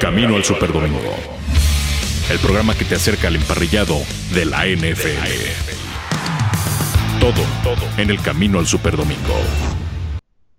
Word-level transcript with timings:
Camino 0.00 0.36
al 0.36 0.44
Superdomingo. 0.44 0.98
El 2.32 2.38
programa 2.38 2.72
que 2.72 2.86
te 2.86 2.94
acerca 2.94 3.28
al 3.28 3.36
emparrillado 3.36 3.96
de 4.32 4.46
la 4.46 4.64
NFL. 4.64 5.28
Todo, 7.20 7.42
todo 7.62 7.86
en 7.98 8.08
el 8.08 8.18
Camino 8.22 8.58
al 8.58 8.66
Superdomingo. 8.66 9.34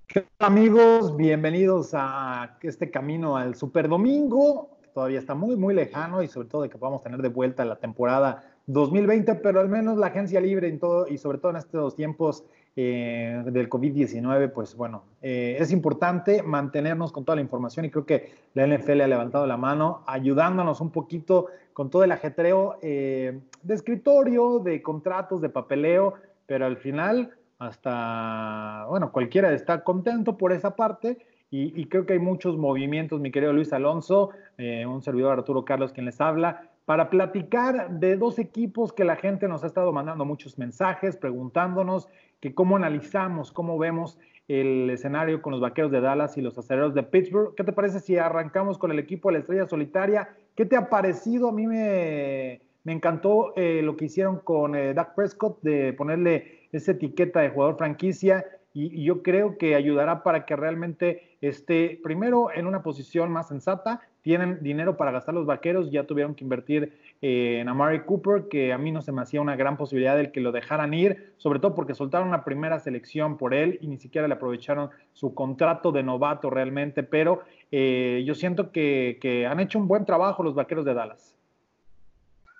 ¿Qué 0.05 0.27
amigos? 0.37 1.17
Bienvenidos 1.17 1.89
a 1.93 2.59
este 2.61 2.91
Camino 2.91 3.35
al 3.35 3.55
Superdomingo. 3.55 4.77
Todavía 4.93 5.17
está 5.17 5.33
muy, 5.33 5.55
muy 5.55 5.73
lejano 5.73 6.21
y 6.21 6.27
sobre 6.27 6.47
todo 6.47 6.61
de 6.61 6.69
que 6.69 6.77
podamos 6.77 7.01
tener 7.01 7.19
de 7.19 7.29
vuelta 7.29 7.65
la 7.65 7.77
temporada 7.77 8.43
2020, 8.67 9.35
pero 9.35 9.59
al 9.59 9.69
menos 9.69 9.97
la 9.97 10.07
agencia 10.07 10.39
libre 10.39 10.67
en 10.67 10.77
todo 10.77 11.07
y 11.07 11.17
sobre 11.17 11.39
todo 11.39 11.49
en 11.49 11.57
estos 11.57 11.95
tiempos 11.95 12.43
eh, 12.73 13.43
del 13.47 13.69
COVID-19, 13.69 14.53
pues 14.53 14.77
bueno, 14.77 15.03
eh, 15.21 15.57
es 15.59 15.73
importante 15.73 16.41
mantenernos 16.41 17.11
con 17.11 17.25
toda 17.25 17.35
la 17.35 17.41
información 17.41 17.85
y 17.85 17.89
creo 17.89 18.05
que 18.05 18.31
la 18.53 18.65
NFL 18.65 19.01
ha 19.01 19.07
levantado 19.07 19.45
la 19.45 19.57
mano 19.57 20.03
ayudándonos 20.07 20.79
un 20.79 20.89
poquito 20.89 21.47
con 21.73 21.89
todo 21.89 22.05
el 22.05 22.13
ajetreo 22.13 22.77
eh, 22.81 23.41
de 23.61 23.73
escritorio, 23.73 24.59
de 24.59 24.81
contratos, 24.81 25.41
de 25.41 25.49
papeleo, 25.49 26.13
pero 26.45 26.65
al 26.65 26.77
final 26.77 27.31
hasta, 27.59 28.85
bueno, 28.87 29.11
cualquiera 29.11 29.51
está 29.51 29.83
contento 29.83 30.37
por 30.37 30.53
esa 30.53 30.77
parte. 30.77 31.17
Y, 31.53 31.87
creo 31.87 32.05
que 32.05 32.13
hay 32.13 32.19
muchos 32.19 32.55
movimientos, 32.57 33.19
mi 33.19 33.29
querido 33.29 33.51
Luis 33.51 33.73
Alonso, 33.73 34.29
un 34.57 35.01
servidor 35.01 35.37
Arturo 35.37 35.65
Carlos 35.65 35.91
quien 35.91 36.05
les 36.05 36.21
habla, 36.21 36.70
para 36.85 37.09
platicar 37.09 37.91
de 37.91 38.17
dos 38.17 38.39
equipos 38.39 38.91
que 38.91 39.03
la 39.03 39.15
gente 39.15 39.47
nos 39.47 39.63
ha 39.63 39.67
estado 39.67 39.91
mandando 39.93 40.25
muchos 40.25 40.57
mensajes, 40.57 41.17
preguntándonos 41.17 42.07
que 42.39 42.53
cómo 42.53 42.75
analizamos, 42.75 43.51
cómo 43.51 43.77
vemos 43.77 44.17
el 44.47 44.89
escenario 44.89 45.41
con 45.41 45.51
los 45.51 45.61
Vaqueros 45.61 45.91
de 45.91 46.01
Dallas 46.01 46.37
y 46.37 46.41
los 46.41 46.57
Acereros 46.57 46.93
de 46.93 47.03
Pittsburgh. 47.03 47.55
¿Qué 47.55 47.63
te 47.63 47.71
parece 47.71 47.99
si 47.99 48.17
arrancamos 48.17 48.77
con 48.77 48.91
el 48.91 48.99
equipo 48.99 49.29
de 49.29 49.33
la 49.33 49.39
Estrella 49.39 49.67
Solitaria? 49.67 50.29
¿Qué 50.55 50.65
te 50.65 50.75
ha 50.75 50.89
parecido? 50.89 51.49
A 51.49 51.51
mí 51.53 51.67
me, 51.67 52.61
encantó 52.85 53.53
eh, 53.55 53.81
lo 53.83 53.95
que 53.95 54.05
hicieron 54.05 54.39
con 54.39 54.75
eh, 54.75 54.93
Dak 54.93 55.15
Prescott 55.15 55.61
de 55.61 55.93
ponerle 55.93 56.67
esa 56.71 56.91
etiqueta 56.91 57.39
de 57.39 57.49
jugador 57.49 57.77
franquicia 57.77 58.45
y, 58.73 59.03
yo 59.03 59.21
creo 59.21 59.57
que 59.57 59.75
ayudará 59.75 60.23
para 60.23 60.45
que 60.45 60.55
realmente 60.55 61.37
esté 61.41 61.99
primero 62.03 62.51
en 62.53 62.67
una 62.67 62.83
posición 62.83 63.31
más 63.31 63.47
sensata. 63.47 64.01
Tienen 64.21 64.61
dinero 64.61 64.97
para 64.97 65.11
gastar 65.11 65.33
los 65.33 65.45
vaqueros, 65.45 65.91
ya 65.91 66.05
tuvieron 66.05 66.35
que 66.35 66.43
invertir 66.43 66.97
eh, 67.21 67.59
en 67.59 67.69
Amari 67.69 68.01
Cooper, 68.01 68.47
que 68.49 68.71
a 68.71 68.77
mí 68.77 68.91
no 68.91 69.01
se 69.01 69.11
me 69.11 69.21
hacía 69.21 69.41
una 69.41 69.55
gran 69.55 69.77
posibilidad 69.77 70.15
del 70.15 70.31
que 70.31 70.41
lo 70.41 70.51
dejaran 70.51 70.93
ir, 70.93 71.33
sobre 71.37 71.59
todo 71.59 71.73
porque 71.73 71.95
soltaron 71.95 72.27
una 72.27 72.43
primera 72.43 72.79
selección 72.79 73.37
por 73.37 73.53
él 73.53 73.79
y 73.81 73.87
ni 73.87 73.97
siquiera 73.97 74.27
le 74.27 74.35
aprovecharon 74.35 74.89
su 75.13 75.33
contrato 75.33 75.91
de 75.91 76.03
novato 76.03 76.49
realmente, 76.49 77.03
pero 77.03 77.41
eh, 77.71 78.23
yo 78.25 78.35
siento 78.35 78.71
que, 78.71 79.17
que 79.21 79.47
han 79.47 79.59
hecho 79.59 79.79
un 79.79 79.87
buen 79.87 80.05
trabajo 80.05 80.43
los 80.43 80.55
vaqueros 80.55 80.85
de 80.85 80.93
Dallas. 80.93 81.35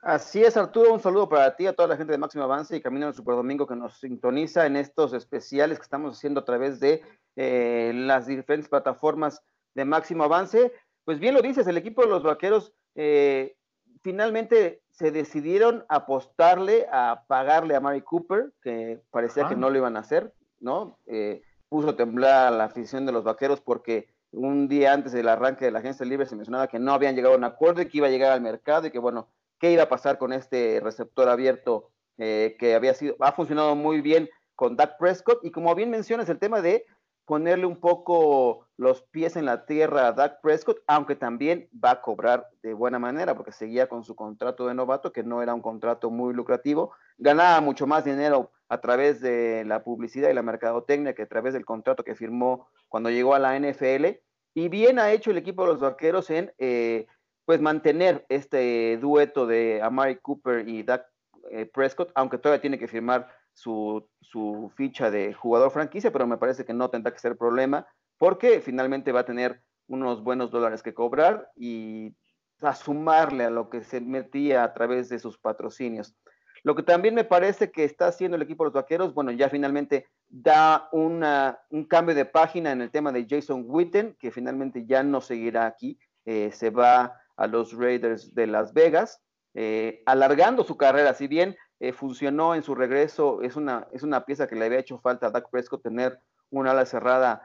Así 0.02 0.44
es, 0.44 0.58
Arturo, 0.58 0.92
un 0.92 1.00
saludo 1.00 1.30
para 1.30 1.56
ti, 1.56 1.68
a 1.68 1.73
toda 1.73 1.88
la 1.88 1.96
gente 1.96 2.12
de 2.12 2.18
Máximo 2.18 2.44
Avance 2.44 2.75
y 2.75 2.81
Camino 2.81 3.06
del 3.06 3.14
Super 3.14 3.36
Domingo 3.36 3.68
que 3.68 3.75
nos 3.75 4.00
sintoniza 4.00 4.66
en 4.66 4.75
estos 4.75 5.14
especiales 5.14 5.78
que 5.78 5.84
estamos 5.84 6.18
haciendo 6.18 6.40
a 6.40 6.46
través 6.46 6.80
de 6.80 7.03
eh, 7.36 7.92
las 7.94 8.25
diferentes 8.25 8.68
plataformas 8.68 9.44
de 9.75 9.86
Máximo 9.86 10.23
Avance. 10.23 10.72
Pues 11.05 11.19
bien 11.19 11.33
lo 11.33 11.41
dices, 11.41 11.67
el 11.67 11.77
equipo 11.77 12.02
de 12.02 12.09
los 12.09 12.23
Vaqueros 12.23 12.73
eh, 12.95 13.55
finalmente 14.02 14.81
se 14.89 15.11
decidieron 15.11 15.85
apostarle 15.89 16.88
a 16.91 17.23
pagarle 17.27 17.75
a 17.75 17.80
Mari 17.80 18.02
Cooper, 18.02 18.53
que 18.61 19.02
parecía 19.11 19.47
que 19.47 19.55
no 19.55 19.69
lo 19.69 19.77
iban 19.77 19.97
a 19.97 20.02
hacer, 20.02 20.33
¿no? 20.59 20.99
Eh, 21.07 21.41
puso 21.69 21.89
a 21.89 21.95
temblar 21.95 22.47
a 22.47 22.55
la 22.55 22.66
afición 22.66 23.05
de 23.05 23.11
los 23.11 23.23
Vaqueros 23.23 23.61
porque 23.61 24.13
un 24.31 24.67
día 24.67 24.94
antes 24.94 25.11
del 25.11 25.27
arranque 25.27 25.66
de 25.66 25.72
la 25.72 25.79
agencia 25.79 26.05
libre 26.05 26.25
se 26.25 26.35
mencionaba 26.35 26.67
que 26.67 26.79
no 26.79 26.94
habían 26.94 27.16
llegado 27.16 27.33
a 27.33 27.38
un 27.38 27.44
acuerdo 27.44 27.81
y 27.81 27.88
que 27.88 27.97
iba 27.97 28.07
a 28.07 28.11
llegar 28.11 28.31
al 28.31 28.41
mercado 28.41 28.88
y 28.88 28.91
que 28.91 28.99
bueno, 28.99 29.29
qué 29.59 29.72
iba 29.72 29.83
a 29.83 29.89
pasar 29.89 30.17
con 30.17 30.33
este 30.33 30.79
receptor 30.81 31.29
abierto 31.29 31.89
eh, 32.17 32.56
que 32.59 32.75
había 32.75 32.94
sido, 32.94 33.16
ha 33.19 33.31
funcionado 33.31 33.75
muy 33.75 34.01
bien 34.01 34.29
con 34.56 34.75
Dak 34.75 34.97
Prescott. 34.97 35.44
Y 35.44 35.51
como 35.51 35.73
bien 35.75 35.90
mencionas, 35.90 36.29
el 36.29 36.40
tema 36.40 36.61
de 36.61 36.85
ponerle 37.26 37.66
un 37.66 37.80
poco 37.80 38.68
los 38.78 39.04
pies 39.04 39.36
en 39.36 39.46
la 39.46 39.66
tierra 39.66 40.08
a 40.08 40.12
Dak 40.12 40.42
Prescott, 40.42 40.80
aunque 40.88 41.16
también 41.16 41.70
va 41.74 41.92
a 41.92 42.02
cobrar 42.02 42.50
de 42.64 42.74
buena 42.74 43.00
manera, 43.00 43.36
porque 43.36 43.52
seguía 43.52 43.88
con 43.88 44.04
su 44.04 44.16
contrato 44.16 44.68
de 44.68 44.74
novato, 44.74 45.12
que 45.12 45.24
no 45.24 45.42
era 45.42 45.54
un 45.54 45.62
contrato 45.62 46.09
muy 46.09 46.34
lucrativo, 46.34 46.92
ganaba 47.18 47.62
mucho 47.62 47.88
más 47.88 48.04
dinero 48.04 48.52
a 48.70 48.82
través 48.82 49.22
de 49.22 49.64
la 49.66 49.84
publicidad 49.84 50.30
y 50.30 50.34
la 50.34 50.42
mercadotecnia 50.42 51.14
que 51.14 51.24
a 51.24 51.28
través 51.28 51.54
del 51.54 51.66
contrato 51.66 52.04
que 52.04 52.16
firmó 52.16 52.68
cuando 52.90 53.09
llegó 53.09 53.36
a 53.36 53.40
la 53.40 53.59
NFL. 53.59 54.18
Y 54.53 54.70
bien 54.70 55.00
ha 55.00 55.12
hecho 55.12 55.32
el 55.32 55.38
equipo 55.38 55.64
de 55.64 55.70
los 55.70 55.80
vaqueros 55.80 56.30
en 56.30 56.53
eh, 56.58 57.06
pues 57.46 57.62
mantener 57.62 58.26
este 58.30 58.98
dueto 58.98 59.46
de 59.46 59.82
Amari 59.82 60.18
Cooper 60.18 60.68
y 60.68 60.84
Dak 60.84 61.06
eh, 61.50 61.66
Prescott, 61.66 62.12
aunque 62.16 62.38
todavía 62.38 62.62
tiene 62.62 62.80
que 62.80 62.88
firmar 62.88 63.30
su, 63.61 64.72
ficha 64.75 65.11
de 65.11 65.33
jugador 65.33 65.72
franquicia, 65.72 66.11
pero 66.11 66.27
me 66.27 66.38
parece 66.38 66.66
que 66.66 66.73
no 66.73 66.89
tendrá 66.89 67.13
que 67.13 67.19
ser 67.19 67.38
problema, 67.38 67.88
porque 68.17 68.61
finalmente 68.61 69.11
va 69.11 69.22
a 69.22 69.25
tener 69.25 69.61
unos 69.88 70.23
buenos 70.23 70.51
dólares 70.51 70.81
que 70.81 70.94
cobrar 70.94 71.49
y 71.55 72.16
a 72.61 72.75
sumarle 72.75 73.45
a 73.45 73.49
lo 73.49 73.69
que 73.69 73.83
se 73.83 73.99
metía 73.99 74.63
a 74.63 74.73
través 74.73 75.09
de 75.09 75.19
sus 75.19 75.38
patrocinios. 75.38 76.16
Lo 76.63 76.75
que 76.75 76.83
también 76.83 77.16
me 77.16 77.23
parece 77.23 77.72
que 77.72 77.83
está 77.83 78.07
haciendo 78.07 78.38
el 78.38 78.44
equipo 78.44 78.63
de 78.63 78.67
los 78.67 78.73
vaqueros, 78.73 79.13
bueno, 79.13 79.31
ya 79.31 79.49
finalmente 79.49 80.07
da 80.29 80.88
un 80.91 81.85
cambio 81.89 82.13
de 82.13 82.25
página 82.25 82.72
en 82.72 82.81
el 82.81 82.91
tema 82.91 83.11
de 83.11 83.25
Jason 83.28 83.66
Witten, 83.67 84.16
que 84.19 84.31
finalmente 84.31 84.85
ya 84.85 85.01
no 85.01 85.22
seguirá 85.22 85.66
aquí, 85.66 85.99
eh, 86.25 86.51
se 86.51 86.69
va 86.69 87.19
a 87.35 87.47
los 87.47 87.73
Raiders 87.73 88.35
de 88.35 88.45
Las 88.45 88.73
Vegas, 88.73 89.23
eh, 89.55 90.03
alargando 90.05 90.63
su 90.63 90.78
carrera. 90.78 91.13
Si 91.16 91.28
bien 91.28 91.55
eh, 91.81 91.94
funcionó 91.94 92.53
en 92.53 92.62
su 92.62 92.75
regreso, 92.75 93.42
es 93.42 93.56
una, 93.56 93.88
es 93.92 94.03
una 94.03 94.24
pieza 94.24 94.47
que 94.47 94.56
le 94.56 94.66
había 94.66 94.80
hecho 94.80 95.00
falta 95.00 95.28
a 95.28 95.31
Dak 95.31 95.50
Prescott 95.50 95.81
tener 95.81 96.19
una 96.52 96.72
ala 96.72 96.86
cerrada 96.86 97.42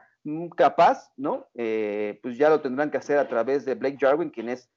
capaz, 0.55 1.11
¿no? 1.17 1.47
Eh, 1.55 2.19
pues 2.21 2.37
ya 2.37 2.49
lo 2.49 2.61
tendrán 2.61 2.91
que 2.91 2.97
hacer 2.97 3.17
a 3.17 3.27
través 3.27 3.65
de 3.65 3.73
Blake 3.73 3.97
Jarwin, 3.99 4.29
quien 4.29 4.49
es 4.49 4.69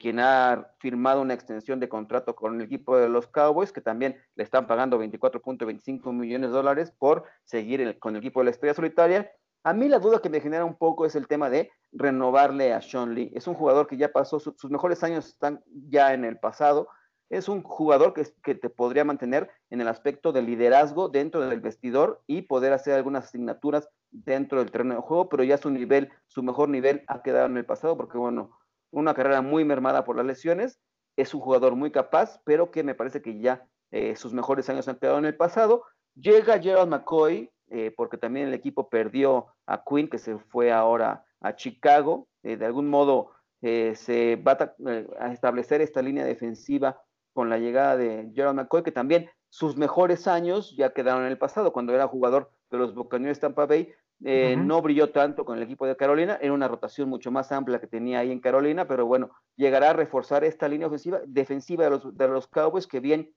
quien 0.00 0.20
ha 0.20 0.68
firmado 0.80 1.22
una 1.22 1.32
extensión 1.32 1.80
de 1.80 1.88
contrato 1.88 2.36
con 2.36 2.56
el 2.56 2.60
equipo 2.60 2.98
de 2.98 3.08
los 3.08 3.26
Cowboys, 3.26 3.72
que 3.72 3.80
también 3.80 4.20
le 4.34 4.44
están 4.44 4.66
pagando 4.66 5.00
24.25 5.02 6.12
millones 6.12 6.50
de 6.50 6.56
dólares 6.56 6.90
por 6.90 7.24
seguir 7.44 7.98
con 7.98 8.14
el 8.14 8.20
equipo 8.20 8.40
de 8.40 8.44
la 8.44 8.50
Estrella 8.50 8.74
Solitaria. 8.74 9.32
A 9.64 9.72
mí 9.72 9.88
la 9.88 9.98
duda 9.98 10.20
que 10.20 10.28
me 10.28 10.40
genera 10.40 10.64
un 10.64 10.76
poco 10.76 11.06
es 11.06 11.14
el 11.14 11.26
tema 11.26 11.48
de 11.48 11.70
renovarle 11.92 12.72
a 12.72 12.82
Sean 12.82 13.14
Lee. 13.14 13.30
Es 13.34 13.46
un 13.46 13.54
jugador 13.54 13.86
que 13.86 13.96
ya 13.96 14.12
pasó, 14.12 14.40
sus 14.40 14.70
mejores 14.70 15.02
años 15.04 15.26
están 15.28 15.62
ya 15.88 16.14
en 16.14 16.24
el 16.24 16.38
pasado. 16.38 16.88
Es 17.32 17.48
un 17.48 17.62
jugador 17.62 18.12
que, 18.12 18.26
que, 18.42 18.54
te 18.54 18.68
podría 18.68 19.04
mantener 19.04 19.50
en 19.70 19.80
el 19.80 19.88
aspecto 19.88 20.32
de 20.32 20.42
liderazgo 20.42 21.08
dentro 21.08 21.40
del 21.40 21.60
vestidor 21.60 22.22
y 22.26 22.42
poder 22.42 22.74
hacer 22.74 22.92
algunas 22.92 23.24
asignaturas 23.24 23.88
dentro 24.10 24.58
del 24.58 24.70
terreno 24.70 24.96
de 24.96 25.00
juego, 25.00 25.30
pero 25.30 25.42
ya 25.42 25.56
su 25.56 25.70
nivel, 25.70 26.10
su 26.26 26.42
mejor 26.42 26.68
nivel 26.68 27.04
ha 27.06 27.22
quedado 27.22 27.46
en 27.46 27.56
el 27.56 27.64
pasado 27.64 27.96
porque, 27.96 28.18
bueno, 28.18 28.50
una 28.90 29.14
carrera 29.14 29.40
muy 29.40 29.64
mermada 29.64 30.04
por 30.04 30.16
las 30.16 30.26
lesiones. 30.26 30.78
Es 31.16 31.32
un 31.34 31.40
jugador 31.40 31.74
muy 31.74 31.90
capaz, 31.90 32.40
pero 32.44 32.70
que 32.70 32.82
me 32.82 32.94
parece 32.94 33.22
que 33.22 33.40
ya 33.40 33.66
eh, 33.90 34.14
sus 34.14 34.32
mejores 34.32 34.68
años 34.68 34.86
han 34.88 34.96
quedado 34.96 35.18
en 35.18 35.24
el 35.24 35.36
pasado. 35.36 35.84
Llega 36.14 36.60
Gerald 36.60 36.90
McCoy, 36.90 37.50
eh, 37.70 37.92
porque 37.96 38.18
también 38.18 38.48
el 38.48 38.54
equipo 38.54 38.88
perdió 38.88 39.46
a 39.66 39.82
Quinn, 39.82 40.08
que 40.08 40.18
se 40.18 40.38
fue 40.38 40.70
ahora 40.70 41.24
a 41.40 41.56
Chicago. 41.56 42.28
Eh, 42.42 42.56
de 42.56 42.66
algún 42.66 42.88
modo 42.88 43.30
se 43.62 44.42
va 44.44 44.74
a, 45.20 45.32
establecer 45.32 45.82
esta 45.82 46.02
línea 46.02 46.24
defensiva 46.24 47.00
con 47.32 47.50
la 47.50 47.58
llegada 47.58 47.96
de 47.96 48.30
Gerald 48.34 48.56
McCoy, 48.56 48.82
que 48.82 48.92
también 48.92 49.28
sus 49.48 49.76
mejores 49.76 50.26
años 50.26 50.74
ya 50.76 50.92
quedaron 50.92 51.24
en 51.24 51.30
el 51.30 51.38
pasado, 51.38 51.72
cuando 51.72 51.94
era 51.94 52.08
jugador 52.08 52.50
de 52.70 52.78
los 52.78 52.94
Buccaneers 52.94 53.40
Tampa 53.40 53.66
Bay, 53.66 53.92
no 54.20 54.80
brilló 54.80 55.10
tanto 55.10 55.44
con 55.44 55.56
el 55.56 55.64
equipo 55.64 55.84
de 55.84 55.96
Carolina, 55.96 56.38
era 56.40 56.52
una 56.52 56.68
rotación 56.68 57.08
mucho 57.08 57.32
más 57.32 57.50
amplia 57.50 57.80
que 57.80 57.88
tenía 57.88 58.20
ahí 58.20 58.30
en 58.30 58.40
Carolina, 58.40 58.86
pero 58.86 59.04
bueno, 59.04 59.30
llegará 59.56 59.90
a 59.90 59.94
reforzar 59.94 60.44
esta 60.44 60.68
línea 60.68 60.86
ofensiva, 60.86 61.20
defensiva 61.26 61.84
de 61.84 61.90
los, 61.90 62.16
de 62.16 62.28
los 62.28 62.46
Cowboys, 62.46 62.86
que 62.86 63.00
bien 63.00 63.34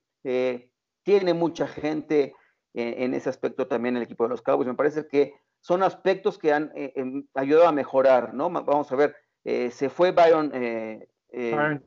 tiene 1.03 1.33
mucha 1.33 1.67
gente 1.67 2.35
en, 2.75 3.13
ese 3.13 3.29
aspecto 3.29 3.67
también 3.67 3.95
el 3.95 4.03
equipo 4.03 4.23
de 4.23 4.29
los 4.29 4.41
Cowboys. 4.41 4.67
Me 4.67 4.75
parece 4.75 5.07
que 5.07 5.33
son 5.61 5.81
aspectos 5.81 6.37
que 6.37 6.53
han 6.53 6.71
eh, 6.75 6.93
em, 6.95 7.25
ayudado 7.33 7.67
a 7.67 7.71
mejorar, 7.71 8.33
¿no? 8.33 8.49
Vamos 8.49 8.91
a 8.91 8.95
ver, 8.95 9.15
eh, 9.43 9.71
se 9.71 9.89
fue 9.89 10.11
Byron, 10.11 10.51
eh, 10.53 11.07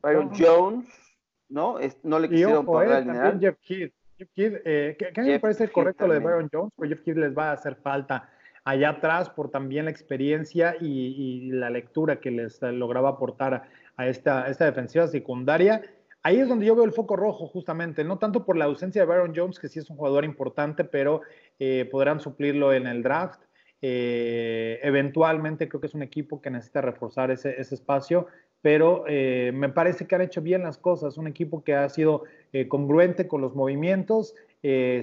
Byron, 0.01 0.31
Jones, 0.37 0.87
¿no? 1.49 1.77
no 2.03 2.19
le 2.19 2.29
quisieron 2.29 2.65
pagar 2.65 3.01
el 3.01 3.05
dinero. 3.05 3.39
Jeff 3.39 3.57
Kidd. 3.61 3.89
Jeff 4.17 4.29
Kidd, 4.33 4.53
¿qué, 4.63 5.13
a 5.15 5.21
mí 5.21 5.27
me 5.29 5.39
parece 5.39 5.69
correcto 5.69 6.07
lo 6.07 6.13
de 6.13 6.19
Byron 6.19 6.49
Jones? 6.51 6.73
Pues 6.75 6.89
Jeff 6.89 7.01
Kidd 7.01 7.17
les 7.17 7.37
va 7.37 7.49
a 7.49 7.53
hacer 7.53 7.75
falta 7.75 8.29
allá 8.65 8.89
atrás 8.89 9.29
por 9.29 9.49
también 9.49 9.85
la 9.85 9.91
experiencia 9.91 10.75
y, 10.79 11.51
la 11.51 11.69
lectura 11.69 12.19
que 12.19 12.31
les 12.31 12.61
lograba 12.61 13.09
aportar 13.09 13.63
a 13.97 14.07
esta, 14.07 14.47
esta 14.47 14.65
defensiva 14.65 15.07
secundaria 15.07 15.81
ahí 16.23 16.39
es 16.39 16.49
donde 16.49 16.65
yo 16.65 16.75
veo 16.75 16.85
el 16.85 16.91
foco 16.91 17.15
rojo, 17.15 17.47
justamente, 17.47 18.03
no 18.03 18.17
tanto 18.17 18.45
por 18.45 18.57
la 18.57 18.65
ausencia 18.65 19.01
de 19.01 19.07
Byron 19.07 19.33
Jones, 19.35 19.59
que 19.59 19.67
sí 19.67 19.79
es 19.79 19.89
un 19.89 19.97
jugador 19.97 20.25
importante, 20.25 20.83
pero 20.83 21.21
eh, 21.59 21.87
podrán 21.91 22.19
suplirlo 22.19 22.73
en 22.73 22.87
el 22.87 23.03
draft. 23.03 23.41
Eh, 23.81 24.79
eventualmente 24.83 25.69
creo 25.69 25.79
que 25.79 25.87
es 25.87 25.93
un 25.93 26.03
equipo 26.03 26.41
que 26.41 26.49
necesita 26.49 26.81
reforzar 26.81 27.31
ese, 27.31 27.59
espacio, 27.61 28.27
pero 28.61 29.05
eh, 29.07 29.51
me 29.53 29.69
parece 29.69 30.05
que 30.05 30.15
han 30.15 30.21
hecho 30.21 30.41
bien 30.41 30.63
las 30.63 30.77
cosas. 30.77 31.17
Un 31.17 31.27
equipo 31.27 31.63
que 31.63 31.75
ha 31.75 31.87
sido 31.89 32.23
eh, 32.51 32.67
congruente 32.67 33.27
con 33.27 33.41
los 33.41 33.55
movimientos, 33.55 34.35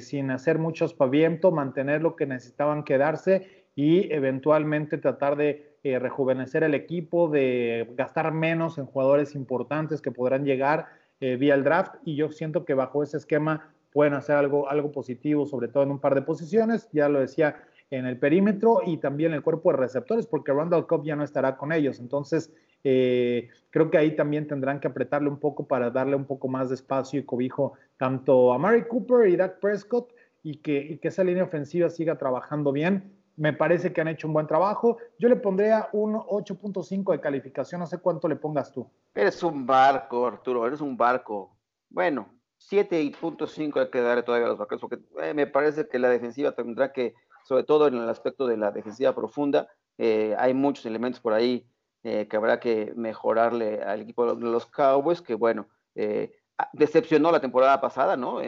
sin 0.01 0.31
hacer 0.31 0.59
mucho 0.59 0.85
espaviento, 0.85 1.51
mantener 1.51 2.03
lo 2.03 2.15
que 2.15 2.27
necesitaban 2.27 2.85
quedarse 2.85 3.65
y 3.75 4.13
eventualmente 4.13 4.99
tratar 4.99 5.37
de 5.37 5.79
rejuvenecer 5.83 6.63
el 6.63 6.75
equipo, 6.75 7.31
de 7.31 7.89
gastar 7.97 8.33
menos 8.33 8.77
en 8.77 8.85
jugadores 8.85 9.35
importantes 9.35 10.03
que 10.03 10.11
podrán 10.11 10.45
llegar 10.45 10.89
vía 11.21 11.55
el 11.55 11.65
draft. 11.65 11.95
Y 12.05 12.17
yo 12.17 12.31
siento 12.33 12.67
que 12.67 12.75
bajo 12.75 13.03
ese 13.03 13.17
esquema 13.17 13.73
pueden 13.97 14.13
hacer 14.13 14.37
algo, 14.37 14.69
algo 14.69 14.93
positivo, 14.93 15.47
sobre 15.47 15.69
todo 15.69 15.83
en 15.85 15.91
un 15.91 16.01
par 16.01 16.15
de 16.15 16.21
posiciones. 16.21 16.91
Ya 16.93 17.09
lo 17.09 17.21
decía 17.21 17.57
en 17.91 18.05
el 18.05 18.19
perímetro 18.19 18.81
y 18.85 18.99
también 18.99 19.33
el 19.33 19.43
cuerpo 19.43 19.71
de 19.71 19.79
receptores, 19.79 20.27
porque 20.27 20.53
Randall 20.53 20.87
Cobb 20.87 21.05
ya 21.05 21.17
no 21.17 21.25
estará 21.25 21.57
con 21.57 21.73
ellos. 21.73 22.01
Entonces, 22.01 22.53
eh, 22.85 23.49
creo 23.71 23.91
que 23.91 23.99
ahí 23.99 24.15
también 24.15 24.47
tendrán 24.47 24.81
que 24.81 24.89
apretarle 24.89 25.29
un 25.29 25.41
poco 25.41 25.67
para 25.67 25.91
darle 25.91 26.17
un 26.17 26.25
poco 26.25 26.49
más 26.49 26.69
de 26.69 26.77
espacio 26.77 27.21
y 27.21 27.25
cobijo 27.25 27.75
tanto 27.97 28.53
a 28.53 28.59
Mary 28.59 28.87
Cooper 28.87 29.29
y 29.29 29.37
Dak 29.37 29.59
Prescott 29.61 30.13
y 30.43 30.59
que, 30.59 30.99
esa 31.03 31.25
línea 31.25 31.43
ofensiva 31.43 31.89
siga 31.91 32.17
trabajando 32.17 32.71
bien. 32.71 33.13
Me 33.37 33.53
parece 33.53 33.93
que 33.93 34.01
han 34.01 34.09
hecho 34.09 34.29
un 34.29 34.33
buen 34.33 34.47
trabajo. 34.47 34.99
Yo 35.19 35.29
le 35.29 35.37
pondría 35.37 35.89
un 35.93 36.15
8.5 36.15 37.13
de 37.13 37.21
calificación. 37.21 37.81
No 37.81 37.87
sé 37.87 37.99
cuánto 37.99 38.29
le 38.29 38.37
pongas 38.37 38.73
tú. 38.73 38.89
Eres 39.15 39.43
un 39.43 39.67
barco, 39.67 40.27
Arturo. 40.27 40.67
Eres 40.67 40.81
un 40.81 40.97
barco. 40.97 41.57
Bueno, 41.91 42.29
7.5 42.71 43.81
hay 43.81 43.91
que 43.91 44.01
darle 44.01 44.23
todavía 44.23 44.47
a 44.47 44.51
los 44.51 44.59
vaqueros 44.59 44.81
porque 44.81 44.99
eh, 45.21 45.35
me 45.35 45.47
parece 45.47 45.89
que 45.89 45.99
la 45.99 46.09
defensiva 46.09 46.53
tendrá 46.53 46.93
que 46.93 47.15
sobre 47.45 47.65
todo 47.65 47.89
en 47.89 47.95
el 47.95 48.09
aspecto 48.09 48.47
de 48.47 48.57
la 48.57 48.71
defensiva 48.71 49.15
profunda. 49.15 49.69
Eh, 49.99 50.35
hay 50.39 50.55
muchos 50.55 50.87
elementos 50.87 51.21
por 51.21 51.33
ahí 51.33 51.67
eh, 52.09 52.29
que 52.29 52.37
habrá 52.37 52.61
que 52.61 52.93
mejorarle 52.95 53.83
al 53.83 54.03
equipo 54.03 54.35
de 54.35 54.47
los 54.47 54.67
Cowboys, 54.67 55.21
que 55.21 55.35
bueno, 55.35 55.67
eh, 55.97 56.33
decepcionó 56.73 57.33
la 57.33 57.41
temporada 57.41 57.81
pasada, 57.81 58.17
¿no? 58.17 58.41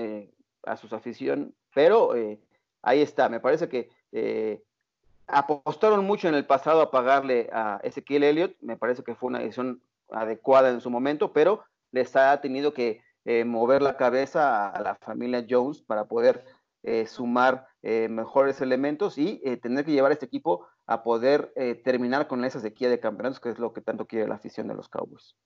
a 0.65 0.77
sus 0.77 0.93
afición, 0.93 1.55
pero 1.75 2.13
ahí 2.83 3.01
está, 3.03 3.29
me 3.29 3.41
parece 3.41 3.69
que 3.69 3.91
apostaron 5.27 6.05
mucho 6.05 6.29
en 6.29 6.35
el 6.35 6.47
pasado 6.47 6.81
a 6.81 6.91
pagarle 6.91 7.49
a 7.53 7.81
Ezequiel 7.83 8.23
Elliott, 8.23 8.57
me 8.61 8.77
parece 8.77 9.03
que 9.03 9.15
fue 9.15 9.29
una 9.29 9.41
decisión 9.41 9.83
adecuada 10.11 10.71
en 10.71 10.81
su 10.81 10.91
momento, 10.91 11.33
pero 11.33 11.65
les 11.91 12.15
ha 12.17 12.41
tenido 12.41 12.73
que 12.73 13.03
mover 13.45 13.83
la 13.83 13.97
cabeza 13.97 14.69
a 14.69 14.81
la 14.81 14.95
familia 14.95 15.45
Jones 15.49 15.83
para 15.83 16.05
poder 16.05 16.45
sumar 17.07 17.69
eh, 17.83 18.09
mejores 18.09 18.61
elementos 18.61 19.19
y 19.19 19.41
eh, 19.45 19.57
tener 19.57 19.85
que 19.85 19.93
llevar 19.93 20.11
a 20.11 20.15
este 20.15 20.27
equipo 20.27 20.67
a 20.88 21.02
poder 21.02 21.52
eh, 21.55 21.75
terminar 21.75 22.26
con 22.26 22.44
esa 22.44 22.58
sequía 22.58 22.88
de 22.88 22.99
campeonatos, 22.99 23.38
que 23.38 23.50
es 23.50 23.58
lo 23.58 23.73
que 23.73 23.82
tanto 23.82 24.06
quiere 24.06 24.26
la 24.26 24.35
afición 24.35 24.67
de 24.67 24.75
los 24.75 24.88
Cowboys. 24.88 25.37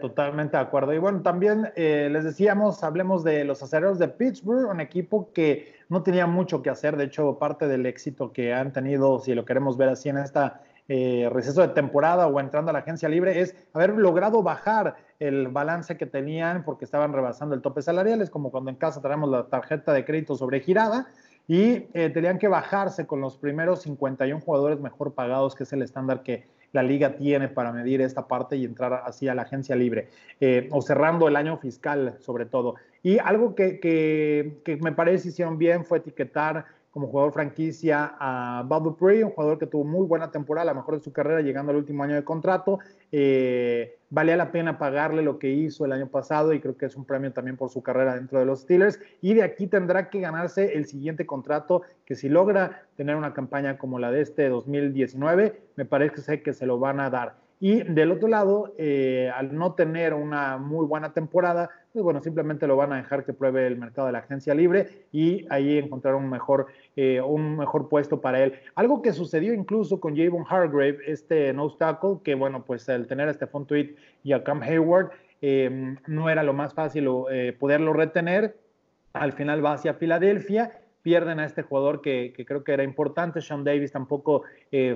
totalmente 0.00 0.56
de 0.56 0.62
acuerdo. 0.62 0.92
Y 0.92 0.98
bueno, 0.98 1.22
también 1.22 1.72
les 1.74 2.24
decíamos, 2.24 2.84
hablemos 2.84 3.24
de 3.24 3.44
los 3.44 3.62
acereros 3.62 3.98
de 3.98 4.08
Pittsburgh, 4.08 4.68
un 4.68 4.80
equipo 4.80 5.32
que 5.32 5.74
no 5.88 6.02
tenía 6.02 6.26
mucho 6.26 6.62
que 6.62 6.68
hacer. 6.68 6.96
De 6.96 7.04
hecho, 7.04 7.38
parte 7.38 7.66
del 7.66 7.86
éxito 7.86 8.32
que 8.32 8.52
han 8.52 8.72
tenido, 8.72 9.20
si 9.20 9.34
lo 9.34 9.44
queremos 9.44 9.76
ver 9.76 9.88
así 9.88 10.08
en 10.08 10.18
esta 10.18 10.62
receso 10.88 11.60
de 11.60 11.68
temporada 11.68 12.26
o 12.26 12.40
entrando 12.40 12.70
a 12.70 12.72
la 12.72 12.78
agencia 12.80 13.08
libre, 13.08 13.40
es 13.40 13.54
haber 13.72 13.90
logrado 13.90 14.42
bajar 14.42 14.96
el 15.18 15.48
balance 15.48 15.96
que 15.96 16.06
tenían 16.06 16.64
porque 16.64 16.84
estaban 16.84 17.12
rebasando 17.12 17.54
el 17.54 17.62
tope 17.62 17.82
salarial. 17.82 18.20
Es 18.20 18.30
como 18.30 18.50
cuando 18.50 18.70
en 18.70 18.76
casa 18.76 19.00
tenemos 19.00 19.30
la 19.30 19.48
tarjeta 19.48 19.92
de 19.92 20.04
crédito 20.04 20.34
sobregirada 20.34 21.08
y 21.48 21.86
eh, 21.94 22.10
tenían 22.10 22.38
que 22.38 22.46
bajarse 22.46 23.06
con 23.06 23.22
los 23.22 23.38
primeros 23.38 23.82
51 23.82 24.40
jugadores 24.40 24.78
mejor 24.80 25.14
pagados, 25.14 25.54
que 25.54 25.64
es 25.64 25.72
el 25.72 25.80
estándar 25.80 26.22
que 26.22 26.44
la 26.72 26.82
liga 26.82 27.16
tiene 27.16 27.48
para 27.48 27.72
medir 27.72 28.02
esta 28.02 28.28
parte 28.28 28.56
y 28.56 28.66
entrar 28.66 29.02
así 29.06 29.26
a 29.26 29.34
la 29.34 29.42
agencia 29.42 29.74
libre, 29.74 30.08
eh, 30.40 30.68
o 30.70 30.82
cerrando 30.82 31.26
el 31.26 31.36
año 31.36 31.56
fiscal 31.56 32.16
sobre 32.20 32.44
todo. 32.44 32.74
Y 33.02 33.18
algo 33.18 33.54
que, 33.54 33.80
que, 33.80 34.76
me 34.82 34.92
parece 34.92 35.28
hicieron 35.28 35.56
bien 35.56 35.86
fue 35.86 35.98
etiquetar 35.98 36.66
como 36.90 37.06
jugador 37.06 37.32
franquicia 37.32 38.16
a 38.18 38.62
Bob 38.66 38.82
Dupree, 38.84 39.24
un 39.24 39.30
jugador 39.30 39.58
que 39.58 39.66
tuvo 39.66 39.84
muy 39.84 40.06
buena 40.06 40.30
temporada, 40.30 40.66
la 40.66 40.74
mejor 40.74 40.96
de 40.96 41.00
su 41.00 41.12
carrera, 41.12 41.40
llegando 41.40 41.70
al 41.70 41.78
último 41.78 42.02
año 42.02 42.14
de 42.14 42.24
contrato. 42.24 42.80
Eh, 43.10 43.97
valía 44.10 44.36
la 44.36 44.52
pena 44.52 44.78
pagarle 44.78 45.22
lo 45.22 45.38
que 45.38 45.50
hizo 45.50 45.84
el 45.84 45.92
año 45.92 46.08
pasado 46.08 46.52
y 46.52 46.60
creo 46.60 46.76
que 46.76 46.86
es 46.86 46.96
un 46.96 47.04
premio 47.04 47.32
también 47.32 47.56
por 47.56 47.70
su 47.70 47.82
carrera 47.82 48.14
dentro 48.14 48.38
de 48.38 48.46
los 48.46 48.60
Steelers. 48.60 48.98
Y 49.20 49.34
de 49.34 49.42
aquí 49.42 49.66
tendrá 49.66 50.10
que 50.10 50.20
ganarse 50.20 50.74
el 50.74 50.86
siguiente 50.86 51.26
contrato, 51.26 51.82
que 52.04 52.14
si 52.14 52.28
logra 52.28 52.82
tener 52.96 53.16
una 53.16 53.34
campaña 53.34 53.78
como 53.78 53.98
la 53.98 54.10
de 54.10 54.22
este 54.22 54.48
2019, 54.48 55.60
me 55.76 55.84
parece 55.84 56.42
que 56.42 56.52
se 56.52 56.66
lo 56.66 56.78
van 56.78 57.00
a 57.00 57.10
dar. 57.10 57.36
Y 57.60 57.82
del 57.82 58.12
otro 58.12 58.28
lado, 58.28 58.72
eh, 58.78 59.30
al 59.34 59.54
no 59.56 59.74
tener 59.74 60.14
una 60.14 60.58
muy 60.58 60.86
buena 60.86 61.12
temporada, 61.12 61.70
pues 61.92 62.02
bueno, 62.02 62.20
simplemente 62.20 62.66
lo 62.66 62.76
van 62.76 62.92
a 62.92 62.96
dejar 62.96 63.24
que 63.24 63.32
pruebe 63.32 63.66
el 63.66 63.76
mercado 63.76 64.06
de 64.06 64.12
la 64.12 64.20
agencia 64.20 64.54
libre 64.54 65.06
y 65.12 65.46
ahí 65.50 65.78
encontrar 65.78 66.14
un 66.14 66.28
mejor, 66.28 66.66
eh, 66.96 67.20
un 67.20 67.56
mejor 67.56 67.88
puesto 67.88 68.20
para 68.20 68.42
él. 68.42 68.54
Algo 68.74 69.02
que 69.02 69.12
sucedió 69.12 69.54
incluso 69.54 70.00
con 70.00 70.16
Javon 70.16 70.44
Hargrave, 70.48 70.98
este 71.06 71.52
no 71.52 71.70
tackle, 71.70 72.18
que 72.22 72.34
bueno, 72.34 72.64
pues 72.64 72.88
el 72.88 73.06
tener 73.06 73.28
a 73.28 73.34
Stephon 73.34 73.66
Tweet 73.66 73.94
y 74.22 74.32
a 74.32 74.44
Cam 74.44 74.62
Hayward 74.62 75.10
eh, 75.40 75.96
no 76.06 76.30
era 76.30 76.42
lo 76.42 76.52
más 76.52 76.74
fácil 76.74 77.08
poderlo 77.58 77.92
retener. 77.92 78.56
Al 79.12 79.32
final 79.32 79.64
va 79.64 79.72
hacia 79.72 79.94
Filadelfia 79.94 80.72
pierden 81.08 81.40
a 81.40 81.46
este 81.46 81.62
jugador 81.62 82.02
que, 82.02 82.34
creo 82.46 82.62
que 82.62 82.72
era 82.72 82.84
importante, 82.84 83.40
Sean 83.40 83.64
Davis 83.64 83.92
tampoco 83.92 84.42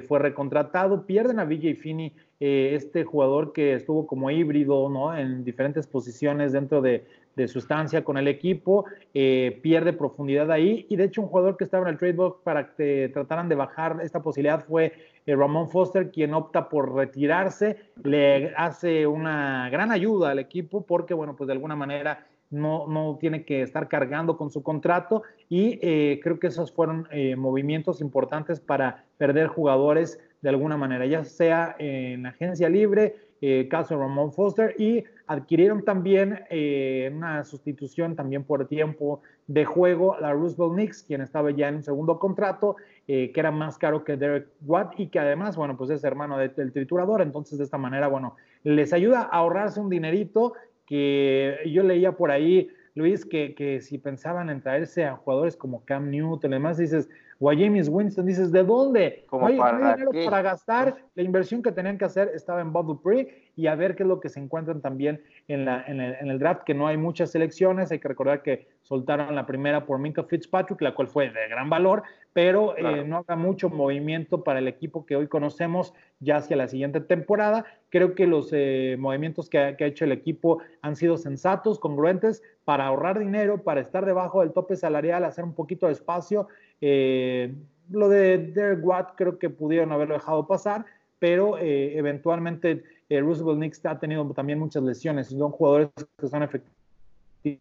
fue 0.07 0.19
recontratado, 0.19 1.07
pierden 1.07 1.41
a 1.41 1.45
VJ 1.45 1.77
Finney 1.81 2.13
eh, 2.45 2.75
este 2.75 3.05
jugador 3.05 3.53
que 3.53 3.75
estuvo 3.75 4.05
como 4.05 4.29
híbrido, 4.29 4.89
¿no? 4.89 5.17
En 5.17 5.45
diferentes 5.45 5.87
posiciones 5.87 6.51
dentro 6.51 6.83
de, 6.83 7.05
su 7.47 7.61
estancia 7.61 8.03
con 8.03 8.19
el 8.19 8.27
equipo, 8.27 8.85
eh, 9.15 9.61
pierde 9.63 9.93
profundidad 9.93 10.51
ahí. 10.51 10.85
Y 10.89 10.97
de 10.97 11.05
hecho 11.05 11.23
un 11.23 11.29
jugador 11.29 11.57
que 11.57 11.63
estaba 11.63 11.87
en 11.87 11.93
el 11.93 11.99
trade 11.99 12.15
box 12.15 12.41
para 12.43 12.75
que 12.75 13.09
trataran 13.15 13.49
de 13.49 13.55
bajar 13.55 14.01
esta 14.03 14.23
posibilidad 14.23 14.65
fue 14.65 14.93
eh, 15.25 15.37
Ramón 15.37 15.69
Foster, 15.69 16.11
quien 16.11 16.35
opta 16.35 16.69
por 16.69 16.93
retirarse, 16.93 17.77
le 18.03 18.53
hace 18.57 19.07
una 19.07 19.71
gran 19.71 19.93
ayuda 19.93 20.31
al 20.31 20.41
equipo 20.41 20.85
porque, 20.85 21.15
bueno, 21.15 21.37
pues 21.37 21.47
de 21.47 21.53
alguna 21.53 21.77
manera 21.77 22.27
no, 22.53 22.87
no 22.87 23.19
tiene 23.21 23.45
que 23.45 23.63
estar 23.63 23.89
cargando 23.89 24.37
con 24.37 24.51
su 24.51 24.63
contrato 24.63 25.23
y 25.49 25.79
creo 26.21 26.39
que 26.39 26.47
esos 26.47 26.73
fueron 26.73 27.09
movimientos 27.37 28.01
importantes 28.01 28.61
para 28.61 29.05
perder 29.19 29.49
jugadores 29.49 30.21
de 30.43 30.49
alguna 30.49 30.77
manera, 30.77 31.07
ya 31.07 31.25
sea 31.25 31.77
en 31.79 32.27
agencia 32.27 32.69
libre, 32.69 33.15
eh, 33.41 33.69
caso 33.69 33.97
Ramón 33.97 34.33
Foster, 34.33 34.75
y 34.79 35.05
adquirieron 35.27 35.85
también 35.85 36.41
eh, 36.51 37.11
una 37.15 37.43
sustitución 37.45 38.15
también 38.17 38.45
por 38.45 38.67
tiempo 38.69 39.23
de 39.47 39.65
juego, 39.65 40.17
la 40.21 40.33
Roosevelt 40.33 40.75
Knicks, 40.75 41.03
quien 41.05 41.21
estaba 41.21 41.51
ya 41.53 41.69
en 41.69 41.77
un 41.77 41.83
segundo 41.83 42.19
contrato, 42.19 42.77
eh, 43.09 43.33
que 43.33 43.41
era 43.41 43.51
más 43.51 43.79
caro 43.79 44.05
que 44.05 44.17
Derek 44.17 44.49
Watt 44.65 44.95
y 44.99 45.09
que 45.09 45.19
además, 45.21 45.57
bueno, 45.57 45.77
pues 45.77 45.91
es 45.91 46.05
hermano 46.05 46.39
del 46.39 46.73
triturador, 46.73 47.23
entonces 47.23 47.59
de 47.59 47.65
esta 47.65 47.79
manera, 47.79 48.09
bueno, 48.09 48.37
les 48.65 48.93
ayuda 48.93 49.23
a 49.23 49.39
ahorrarse 49.39 49.81
un 49.81 49.91
dinerito 49.91 50.55
que 50.87 51.59
yo 51.67 51.83
leía 51.83 52.13
por 52.13 52.31
ahí, 52.31 52.69
Luis, 52.95 53.25
que, 53.25 53.55
que 53.55 53.81
si 53.81 53.99
pensaban 53.99 54.51
en 54.51 54.61
traerse 54.61 55.05
a 55.05 55.17
jugadores 55.17 55.57
como 55.57 55.85
Cam 55.85 56.11
Newton 56.11 56.51
y 56.51 56.55
demás, 56.55 56.77
dices, 56.77 57.09
o 57.39 57.51
a 57.51 57.55
James 57.55 57.89
Winston, 57.89 58.27
dices, 58.27 58.53
¿de 58.53 58.63
dónde? 58.63 59.25
Como 59.29 59.49
para, 59.57 59.95
dinero 59.95 60.11
para 60.25 60.43
gastar, 60.43 60.97
la 61.15 61.23
inversión 61.23 61.63
que 61.63 61.73
tenían 61.73 61.99
que 61.99 62.05
hacer 62.05 62.31
estaba 62.35 62.61
en 62.61 62.73
Bob 62.73 62.87
Dupree 62.87 63.42
y 63.57 63.67
a 63.67 63.75
ver 63.75 63.97
qué 63.97 64.03
es 64.03 64.09
lo 64.09 64.21
que 64.21 64.29
se 64.29 64.41
encuentran 64.41 64.81
también 64.81 65.23
en, 65.49 65.65
la, 65.65 65.85
en, 65.87 66.01
el, 66.01 66.39
draft, 66.39 66.63
que 66.65 66.75
no 66.75 66.87
hay 66.87 66.97
muchas 66.97 67.31
selecciones, 67.31 67.91
hay 67.91 67.99
que 67.99 68.09
recordar 68.09 68.43
que 68.43 68.67
soltaron 68.83 69.35
la 69.35 69.47
primera 69.47 69.85
por 69.85 69.99
Minka 69.99 70.25
Fitzpatrick, 70.25 70.81
la 70.81 70.95
cual 70.95 71.09
fue 71.09 71.31
de 71.31 71.49
gran 71.49 71.69
valor, 71.69 72.03
pero 72.33 72.77
eh, 72.77 73.05
no 73.05 73.19
haga 73.19 73.37
mucho 73.37 73.69
movimiento 73.69 74.43
para 74.43 74.59
el 74.59 74.69
equipo 74.69 75.05
que 75.05 75.17
hoy 75.17 75.29
conocemos 75.29 75.93
ya 76.21 76.37
hacia 76.37 76.57
la 76.57 76.69
siguiente 76.69 77.01
temporada. 77.01 77.67
Creo 77.91 78.15
que 78.15 78.27
los 78.27 78.51
eh, 78.53 78.97
movimientos 78.99 79.51
que 79.51 79.59
ha, 79.59 79.77
que 79.77 79.85
ha, 79.85 79.87
hecho 79.87 80.05
el 80.05 80.13
equipo 80.13 80.61
han 80.81 80.97
sido 80.97 81.19
sensatos, 81.19 81.79
congruentes, 81.79 82.43
para 82.65 82.87
ahorrar 82.87 83.19
dinero, 83.19 83.63
para 83.63 83.81
estar 83.81 84.07
debajo 84.07 84.41
del 84.41 84.53
tope 84.53 84.77
salarial, 84.77 85.25
hacer 85.25 85.45
un 85.45 85.55
poquito 85.55 85.87
de 85.87 85.93
espacio. 85.93 86.49
Eh, 86.81 87.55
lo 87.91 88.09
de 88.09 88.39
Derek 88.39 88.85
Watt 88.85 89.13
creo 89.17 89.39
que 89.39 89.51
pudieron 89.51 89.93
haberlo 89.93 90.15
dejado 90.15 90.47
pasar, 90.47 90.85
pero 91.19 91.59
eh, 91.59 91.97
eventualmente 91.97 92.83
eh, 93.17 93.21
Roosevelt 93.21 93.59
Knicks 93.59 93.85
ha 93.87 93.99
tenido 93.99 94.25
también 94.31 94.59
muchas 94.59 94.83
lesiones. 94.83 95.29
Son 95.29 95.51
jugadores 95.51 95.91
que 96.19 96.29
son 96.29 96.43
efectivos 96.43 97.61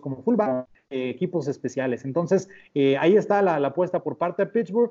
como 0.00 0.22
fullback 0.22 0.66
equipos 0.90 1.48
especiales. 1.48 2.04
Entonces, 2.04 2.48
eh, 2.74 2.96
ahí 2.96 3.16
está 3.16 3.42
la, 3.42 3.56
apuesta 3.56 4.02
por 4.02 4.16
parte 4.16 4.44
de 4.44 4.50
Pittsburgh, 4.50 4.90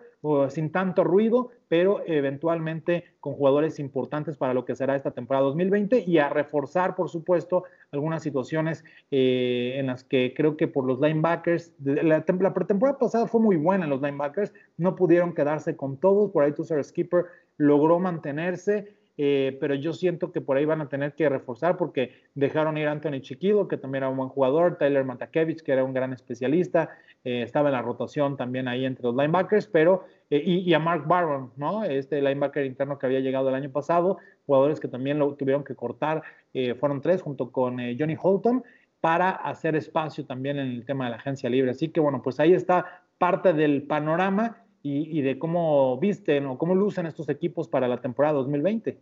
sin 0.49 0.71
tanto 0.71 1.03
ruido, 1.03 1.49
pero 1.67 2.01
eventualmente 2.05 3.05
con 3.19 3.33
jugadores 3.33 3.79
importantes 3.79 4.37
para 4.37 4.53
lo 4.53 4.63
que 4.65 4.75
será 4.75 4.95
esta 4.95 5.11
temporada 5.11 5.45
2020 5.45 6.03
y 6.05 6.19
a 6.19 6.29
reforzar, 6.29 6.95
por 6.95 7.09
supuesto, 7.09 7.63
algunas 7.91 8.21
situaciones 8.21 8.83
eh, 9.09 9.75
en 9.77 9.87
las 9.87 10.03
que 10.03 10.33
creo 10.35 10.55
que 10.55 10.67
por 10.67 10.85
los 10.85 10.99
linebackers, 10.99 11.73
la, 11.83 12.23
la, 12.27 12.53
pretemporada 12.53 12.99
pasada 12.99 13.27
fue 13.27 13.41
muy 13.41 13.55
buena 13.55 13.85
en 13.85 13.89
los 13.89 14.01
linebackers, 14.01 14.53
no 14.77 14.95
pudieron 14.95 15.33
quedarse 15.33 15.75
con 15.75 15.97
todos, 15.97 16.31
por 16.31 16.43
ahí 16.43 16.51
Tusser 16.51 16.83
Skipper 16.83 17.25
logró 17.57 17.99
mantenerse. 17.99 18.95
Eh, 19.17 19.57
pero 19.59 19.73
yo 19.73 19.93
siento 19.93 20.31
que 20.31 20.41
por 20.41 20.57
ahí 20.57 20.65
van 20.65 20.81
a 20.81 20.89
tener 20.89 21.15
que 21.15 21.27
reforzar 21.27 21.75
porque 21.75 22.11
dejaron 22.35 22.77
ir 22.77 22.87
a 22.87 22.91
Anthony 22.91 23.19
Chiquilo, 23.21 23.67
que 23.67 23.77
también 23.77 24.03
era 24.03 24.09
un 24.09 24.17
buen 24.17 24.29
jugador, 24.29 24.77
Tyler 24.77 25.03
Matakevich, 25.03 25.63
que 25.63 25.71
era 25.71 25.83
un 25.83 25.93
gran 25.93 26.13
especialista, 26.13 26.89
eh, 27.23 27.41
estaba 27.41 27.69
en 27.69 27.73
la 27.73 27.81
rotación 27.81 28.37
también 28.37 28.67
ahí 28.67 28.85
entre 28.85 29.03
los 29.03 29.15
linebackers, 29.15 29.67
pero, 29.67 30.05
eh, 30.29 30.43
y, 30.45 30.71
a 30.73 30.79
Mark 30.79 31.07
Barron, 31.07 31.51
¿no? 31.57 31.83
Este 31.83 32.21
linebacker 32.21 32.65
interno 32.65 32.99
que 32.99 33.07
había 33.07 33.19
llegado 33.19 33.49
el 33.49 33.55
año 33.55 33.71
pasado, 33.71 34.19
jugadores 34.45 34.79
que 34.79 34.87
también 34.87 35.17
lo 35.17 35.33
tuvieron 35.33 35.63
que 35.63 35.75
cortar, 35.75 36.21
fueron 36.79 37.01
tres 37.01 37.21
junto 37.21 37.51
con 37.51 37.77
Johnny 37.99 38.17
Holton 38.19 38.63
para 38.99 39.29
hacer 39.29 39.75
espacio 39.75 40.25
también 40.25 40.57
en 40.57 40.69
el 40.69 40.85
tema 40.85 41.05
de 41.05 41.11
la 41.11 41.17
agencia 41.17 41.49
libre. 41.49 41.71
Así 41.71 41.89
que 41.89 41.99
bueno, 41.99 42.23
pues 42.23 42.39
ahí 42.39 42.53
está 42.53 43.03
parte 43.19 43.53
del 43.53 43.83
panorama 43.83 44.57
y, 44.87 45.21
de 45.21 45.37
cómo 45.37 45.97
visten 45.97 46.45
o 46.45 46.57
cómo 46.57 46.75
lucen 46.75 47.05
estos 47.05 47.29
equipos 47.29 47.67
para 47.67 47.87
la 47.87 48.01
temporada 48.01 48.35
2020. 48.35 48.99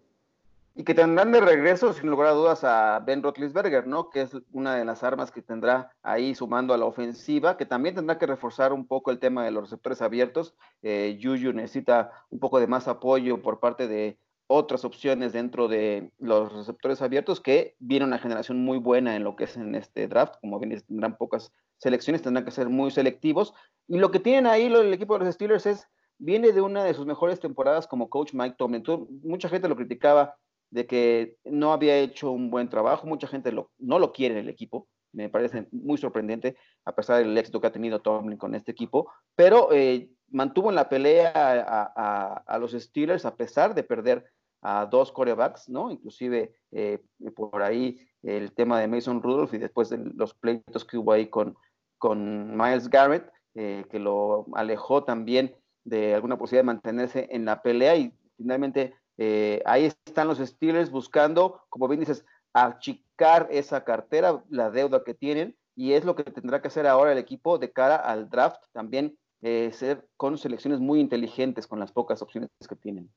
Y 0.77 0.83
que 0.83 0.93
tendrán 0.93 1.31
de 1.31 1.39
regreso, 1.39 1.93
sin 1.93 2.09
lugar 2.09 2.27
a 2.27 2.31
dudas, 2.31 2.63
a 2.65 2.99
Ben 2.99 3.23
Roethlisberger, 3.23 3.87
¿no? 3.87 4.09
Que 4.09 4.23
es 4.23 4.37
una 4.51 4.75
de 4.75 4.83
las 4.83 5.03
armas 5.03 5.31
que 5.31 5.41
tendrá 5.41 5.91
ahí 6.03 6.35
sumando 6.35 6.73
a 6.73 6.77
la 6.77 6.85
ofensiva, 6.85 7.55
que 7.55 7.65
también 7.65 7.95
tendrá 7.95 8.17
que 8.17 8.25
reforzar 8.25 8.73
un 8.73 8.85
poco 8.85 9.09
el 9.09 9.19
tema 9.19 9.45
de 9.45 9.51
los 9.51 9.63
receptores 9.63 10.01
abiertos. 10.01 10.53
Eh, 10.81 11.17
Yuyu 11.17 11.53
necesita 11.53 12.11
un 12.29 12.39
poco 12.39 12.59
de 12.59 12.67
más 12.67 12.89
apoyo 12.89 13.41
por 13.41 13.61
parte 13.61 13.87
de 13.87 14.19
otras 14.47 14.85
opciones 14.85 15.33
dentro 15.33 15.67
de 15.67 16.11
los 16.19 16.51
receptores 16.53 17.01
abiertos, 17.01 17.41
que 17.41 17.75
viene 17.79 18.05
una 18.05 18.19
generación 18.19 18.63
muy 18.63 18.77
buena 18.77 19.15
en 19.15 19.23
lo 19.23 19.35
que 19.35 19.45
es 19.45 19.57
en 19.57 19.75
este 19.75 20.07
draft, 20.07 20.35
como 20.41 20.59
bien 20.59 20.79
tendrán 20.87 21.17
pocas 21.17 21.51
selecciones, 21.77 22.21
tendrán 22.21 22.45
que 22.45 22.51
ser 22.51 22.69
muy 22.69 22.91
selectivos. 22.91 23.53
Y 23.87 23.97
lo 23.97 24.11
que 24.11 24.19
tienen 24.19 24.47
ahí 24.47 24.65
el 24.65 24.93
equipo 24.93 25.17
de 25.17 25.25
los 25.25 25.33
Steelers 25.33 25.65
es, 25.65 25.87
viene 26.17 26.51
de 26.51 26.61
una 26.61 26.83
de 26.83 26.93
sus 26.93 27.05
mejores 27.05 27.39
temporadas 27.39 27.87
como 27.87 28.09
coach 28.09 28.33
Mike 28.33 28.55
Tomlin. 28.57 28.83
mucha 29.23 29.49
gente 29.49 29.67
lo 29.67 29.75
criticaba 29.75 30.35
de 30.69 30.85
que 30.85 31.37
no 31.45 31.73
había 31.73 31.97
hecho 31.97 32.31
un 32.31 32.49
buen 32.49 32.69
trabajo, 32.69 33.07
mucha 33.07 33.27
gente 33.27 33.51
lo, 33.51 33.71
no 33.77 33.99
lo 33.99 34.11
quiere 34.11 34.35
en 34.35 34.41
el 34.41 34.49
equipo, 34.49 34.87
me 35.13 35.29
parece 35.29 35.67
muy 35.71 35.97
sorprendente, 35.97 36.57
a 36.83 36.93
pesar 36.93 37.19
del 37.19 37.37
éxito 37.37 37.61
que 37.61 37.67
ha 37.67 37.71
tenido 37.71 38.01
Tomlin 38.01 38.37
con 38.37 38.53
este 38.55 38.71
equipo, 38.71 39.09
pero 39.35 39.71
eh, 39.71 40.09
mantuvo 40.29 40.69
en 40.69 40.75
la 40.75 40.89
pelea 40.89 41.31
a, 41.33 42.59
los 42.59 42.73
Steelers 42.73 43.25
a 43.25 43.35
pesar 43.35 43.73
de 43.73 43.83
perder 43.83 44.25
a 44.65 44.87
dos 44.87 45.11
corebacks, 45.11 45.69
¿no? 45.69 45.91
Inclusive 45.91 46.55
eh, 46.71 46.99
por 47.35 47.61
ahí 47.61 47.99
el 48.23 48.51
tema 48.51 48.79
de 48.79 48.87
Mason 48.87 49.21
Rudolph 49.21 49.53
y 49.53 49.59
después 49.59 49.89
de 49.89 49.99
los 49.99 50.33
pleitos 50.33 50.83
que 50.83 50.97
hubo 50.97 51.11
ahí 51.11 51.27
con, 51.27 51.55
con 51.99 52.57
Miles 52.57 52.89
Garrett, 52.89 53.31
eh, 53.53 53.85
que 53.91 53.99
lo 53.99 54.47
alejó 54.55 55.03
también 55.03 55.55
de 55.83 56.15
alguna 56.15 56.39
posibilidad 56.39 56.63
de 56.63 56.73
mantenerse 56.73 57.27
en 57.29 57.45
la 57.45 57.61
pelea 57.61 57.95
y 57.95 58.11
finalmente 58.37 58.95
eh, 59.19 59.61
ahí 59.65 59.85
están 59.85 60.27
los 60.27 60.39
Steelers 60.39 60.89
buscando, 60.89 61.61
como 61.69 61.87
bien 61.87 61.99
dices, 61.99 62.25
achicar 62.51 63.47
esa 63.51 63.83
cartera, 63.83 64.43
la 64.49 64.71
deuda 64.71 65.03
que 65.03 65.13
tienen 65.13 65.55
y 65.75 65.93
es 65.93 66.05
lo 66.05 66.15
que 66.15 66.23
tendrá 66.23 66.63
que 66.63 66.69
hacer 66.69 66.87
ahora 66.87 67.11
el 67.11 67.19
equipo 67.19 67.59
de 67.59 67.71
cara 67.71 67.97
al 67.97 68.31
draft, 68.31 68.63
también 68.73 69.15
ser 69.43 70.07
con 70.17 70.39
selecciones 70.39 70.79
muy 70.79 70.99
inteligentes 70.99 71.67
con 71.67 71.79
las 71.79 71.91
pocas 71.91 72.23
opciones 72.23 72.49
que 72.67 72.75
tienen. 72.75 73.11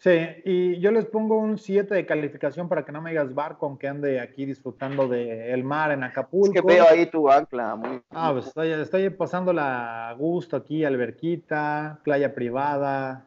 Sí, 0.00 0.18
y 0.46 0.80
yo 0.80 0.92
les 0.92 1.04
pongo 1.04 1.36
un 1.36 1.58
7 1.58 1.94
de 1.94 2.06
calificación 2.06 2.70
para 2.70 2.86
que 2.86 2.90
no 2.90 3.02
me 3.02 3.10
digas 3.10 3.34
barco, 3.34 3.66
aunque 3.66 3.86
ande 3.86 4.18
aquí 4.18 4.46
disfrutando 4.46 5.06
del 5.06 5.62
mar 5.62 5.92
en 5.92 6.02
Acapulco. 6.02 6.54
Es 6.54 6.62
que 6.62 6.66
veo 6.66 6.86
ahí 6.88 7.04
tu 7.04 7.30
ancla. 7.30 7.76
Muy... 7.76 8.00
Ah, 8.08 8.30
pues 8.32 8.46
estoy, 8.46 8.70
estoy 8.70 9.10
pasándola 9.10 10.08
a 10.08 10.14
gusto 10.14 10.56
aquí, 10.56 10.86
alberquita, 10.86 12.00
playa 12.02 12.34
privada, 12.34 13.26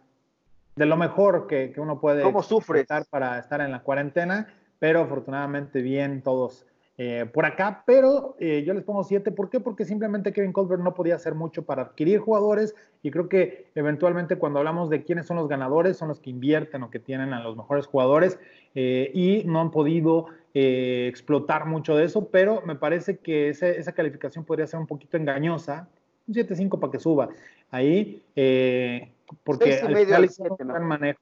de 0.75 0.87
lo 0.87 0.97
mejor 0.97 1.45
que, 1.45 1.71
que 1.71 1.79
uno 1.79 1.99
puede 1.99 2.23
¿Cómo 2.23 2.41
sufres? 2.41 2.87
para 3.07 3.37
estar 3.37 3.61
en 3.61 3.71
la 3.71 3.83
cuarentena, 3.83 4.47
pero 4.79 5.01
afortunadamente 5.01 5.83
bien 5.83 6.23
todos 6.23 6.65
eh, 6.95 7.25
por 7.33 7.43
acá, 7.45 7.83
pero 7.87 8.35
eh, 8.39 8.63
yo 8.65 8.73
les 8.75 8.83
pongo 8.83 9.03
siete. 9.03 9.31
¿Por 9.31 9.49
qué? 9.49 9.59
Porque 9.59 9.83
simplemente 9.83 10.31
Kevin 10.31 10.53
Colbert 10.53 10.81
no 10.81 10.93
podía 10.93 11.15
hacer 11.15 11.33
mucho 11.33 11.63
para 11.63 11.81
adquirir 11.81 12.19
jugadores 12.19 12.75
y 13.01 13.09
creo 13.09 13.27
que 13.29 13.71
eventualmente 13.73 14.35
cuando 14.35 14.59
hablamos 14.59 14.91
de 14.91 15.03
quiénes 15.03 15.25
son 15.25 15.37
los 15.37 15.47
ganadores, 15.47 15.97
son 15.97 16.09
los 16.09 16.19
que 16.19 16.29
invierten 16.29 16.83
o 16.83 16.91
que 16.91 16.99
tienen 16.99 17.33
a 17.33 17.41
los 17.41 17.57
mejores 17.57 17.87
jugadores 17.87 18.37
eh, 18.75 19.09
y 19.13 19.43
no 19.45 19.61
han 19.61 19.71
podido 19.71 20.27
explotar 20.55 21.65
mucho 21.65 21.95
de 21.95 22.03
eso, 22.05 22.27
pero 22.27 22.61
me 22.63 22.75
parece 22.75 23.17
que 23.17 23.49
esa 23.49 23.91
calificación 23.93 24.45
podría 24.45 24.67
ser 24.67 24.79
un 24.79 24.85
poquito 24.85 25.17
engañosa. 25.17 25.89
Un 26.27 26.35
7-5 26.35 26.79
para 26.79 26.91
que 26.91 26.99
suba. 26.99 27.29
Ahí, 27.71 28.21
porque 29.43 29.79
al 29.79 29.97
final 29.97 30.25
hicieron 30.25 30.57
un 30.59 30.67
buen 30.67 30.83
manejo. 30.83 31.19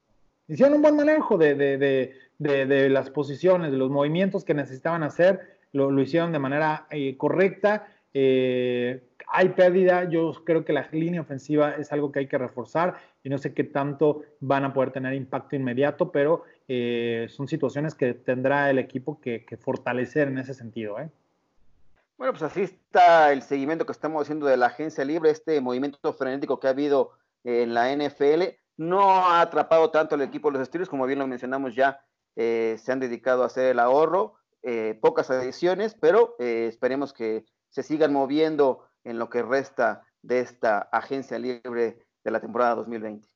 Hicieron 0.48 0.74
un 0.74 0.82
buen 0.82 0.96
manejo 0.96 1.38
de, 1.38 1.54
de, 1.54 1.78
de, 2.38 2.66
de, 2.66 2.90
las 2.90 3.08
posiciones, 3.08 3.72
de 3.72 3.78
los 3.78 3.90
movimientos 3.90 4.44
que 4.44 4.52
necesitaban 4.52 5.02
hacer 5.02 5.40
lo, 5.72 6.00
hicieron 6.00 6.32
de 6.32 6.38
manera 6.38 6.86
eh, 6.90 7.16
correcta. 7.16 7.88
Eh, 8.14 9.02
hay 9.28 9.48
pérdida, 9.50 10.04
yo 10.08 10.32
creo 10.44 10.64
que 10.64 10.74
la 10.74 10.88
línea 10.92 11.22
ofensiva 11.22 11.74
es 11.76 11.90
algo 11.92 12.12
que 12.12 12.20
hay 12.20 12.26
que 12.26 12.36
reforzar 12.36 12.96
y 13.24 13.30
no 13.30 13.38
sé 13.38 13.54
qué 13.54 13.64
tanto 13.64 14.22
van 14.40 14.64
a 14.64 14.74
poder 14.74 14.90
tener 14.90 15.14
impacto 15.14 15.56
inmediato, 15.56 16.12
pero 16.12 16.44
eh, 16.68 17.26
son 17.30 17.48
situaciones 17.48 17.94
que 17.94 18.12
tendrá 18.12 18.68
el 18.68 18.78
equipo 18.78 19.20
que, 19.20 19.46
fortalecer 19.58 20.28
en 20.28 20.38
ese 20.38 20.52
sentido. 20.52 20.96
Bueno, 22.18 22.32
pues 22.32 22.42
así 22.42 22.62
está 22.62 23.32
el 23.32 23.40
seguimiento 23.40 23.86
que 23.86 23.92
estamos 23.92 24.22
haciendo 24.22 24.46
de 24.46 24.58
la 24.58 24.66
agencia 24.66 25.04
libre, 25.04 25.30
este 25.30 25.60
movimiento 25.62 26.12
frenético 26.12 26.60
que 26.60 26.66
ha 26.66 26.70
habido 26.70 27.12
en 27.44 27.72
la 27.72 27.94
NFL. 27.96 28.42
No 28.76 29.00
ha 29.00 29.40
atrapado 29.40 29.90
tanto 29.90 30.14
al 30.14 30.22
equipo 30.22 30.50
de 30.50 30.58
los 30.58 30.68
Steelers, 30.68 30.90
como 30.90 31.06
bien 31.06 31.18
lo 31.18 31.26
mencionamos 31.26 31.74
ya, 31.74 32.04
se 32.34 32.84
han 32.88 33.00
dedicado 33.00 33.42
a 33.42 33.46
hacer 33.46 33.70
el 33.70 33.78
ahorro 33.78 34.34
eh, 34.62 34.98
pocas 35.00 35.30
adiciones, 35.30 35.96
pero 35.98 36.36
eh, 36.38 36.66
esperemos 36.68 37.12
que 37.12 37.44
se 37.70 37.82
sigan 37.82 38.12
moviendo 38.12 38.86
en 39.04 39.18
lo 39.18 39.28
que 39.28 39.42
resta 39.42 40.04
de 40.22 40.40
esta 40.40 40.78
agencia 40.78 41.38
libre 41.38 41.98
de 42.22 42.30
la 42.30 42.40
temporada 42.40 42.76
2020. 42.76 43.28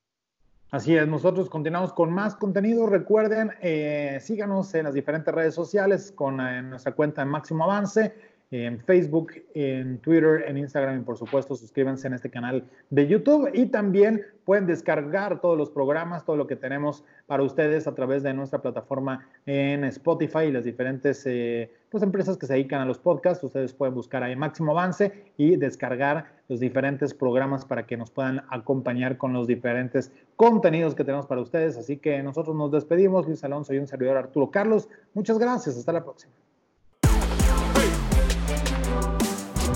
Así 0.71 0.95
es, 0.95 1.07
nosotros 1.07 1.49
continuamos 1.49 1.93
con 1.93 2.11
más 2.11 2.35
contenido. 2.35 2.87
Recuerden, 2.87 3.51
eh, 3.61 4.19
síganos 4.21 4.73
en 4.75 4.85
las 4.85 4.93
diferentes 4.93 5.33
redes 5.33 5.55
sociales 5.55 6.11
con 6.11 6.37
nuestra 6.69 6.93
cuenta 6.93 7.21
en 7.21 7.29
Máximo 7.29 7.63
Avance 7.63 8.13
en 8.51 8.79
Facebook, 8.79 9.33
en 9.53 9.99
Twitter, 9.99 10.45
en 10.47 10.57
Instagram 10.57 11.01
y 11.01 11.03
por 11.03 11.17
supuesto 11.17 11.55
suscríbanse 11.55 12.07
en 12.07 12.13
este 12.13 12.29
canal 12.29 12.63
de 12.89 13.07
YouTube 13.07 13.49
y 13.53 13.65
también 13.65 14.23
pueden 14.45 14.65
descargar 14.65 15.41
todos 15.41 15.57
los 15.57 15.69
programas, 15.69 16.23
todo 16.23 16.37
lo 16.37 16.47
que 16.47 16.55
tenemos 16.55 17.03
para 17.25 17.43
ustedes 17.43 17.87
a 17.87 17.93
través 17.93 18.23
de 18.23 18.33
nuestra 18.33 18.61
plataforma 18.61 19.27
en 19.45 19.83
Spotify 19.83 20.45
y 20.47 20.51
las 20.53 20.63
diferentes 20.63 21.23
eh, 21.25 21.69
pues, 21.89 22.01
empresas 22.01 22.37
que 22.37 22.45
se 22.45 22.53
dedican 22.53 22.79
a 22.79 22.85
los 22.85 22.99
podcasts. 22.99 23.43
Ustedes 23.43 23.73
pueden 23.73 23.93
buscar 23.93 24.23
ahí 24.23 24.37
Máximo 24.37 24.71
Avance 24.71 25.25
y 25.35 25.57
descargar 25.57 26.37
los 26.47 26.61
diferentes 26.61 27.13
programas 27.13 27.65
para 27.65 27.85
que 27.85 27.97
nos 27.97 28.09
puedan 28.09 28.43
acompañar 28.49 29.17
con 29.17 29.33
los 29.33 29.47
diferentes 29.47 30.13
contenidos 30.37 30.95
que 30.95 31.03
tenemos 31.03 31.25
para 31.25 31.41
ustedes. 31.41 31.77
Así 31.77 31.97
que 31.97 32.23
nosotros 32.23 32.55
nos 32.55 32.71
despedimos. 32.71 33.27
Luis 33.27 33.43
Alonso 33.43 33.73
y 33.73 33.79
un 33.79 33.87
servidor 33.87 34.15
Arturo 34.15 34.49
Carlos. 34.49 34.87
Muchas 35.13 35.37
gracias. 35.37 35.75
Hasta 35.75 35.91
la 35.91 36.05
próxima. 36.05 36.31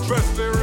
dressed 0.06 0.36
there 0.36 0.61